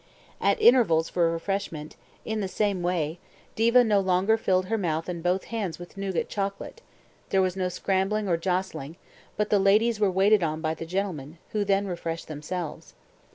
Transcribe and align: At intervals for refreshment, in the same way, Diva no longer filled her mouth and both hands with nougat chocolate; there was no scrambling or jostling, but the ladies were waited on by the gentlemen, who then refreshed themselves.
At 0.41 0.59
intervals 0.59 1.09
for 1.09 1.29
refreshment, 1.31 1.95
in 2.25 2.41
the 2.41 2.47
same 2.47 2.81
way, 2.81 3.19
Diva 3.53 3.83
no 3.83 3.99
longer 3.99 4.35
filled 4.35 4.65
her 4.65 4.77
mouth 4.79 5.07
and 5.07 5.21
both 5.21 5.43
hands 5.53 5.77
with 5.77 5.95
nougat 5.95 6.27
chocolate; 6.27 6.81
there 7.29 7.39
was 7.39 7.55
no 7.55 7.69
scrambling 7.69 8.27
or 8.27 8.35
jostling, 8.35 8.95
but 9.37 9.51
the 9.51 9.59
ladies 9.59 9.99
were 9.99 10.09
waited 10.09 10.41
on 10.41 10.59
by 10.59 10.73
the 10.73 10.87
gentlemen, 10.87 11.37
who 11.51 11.63
then 11.63 11.85
refreshed 11.85 12.27
themselves. 12.27 12.95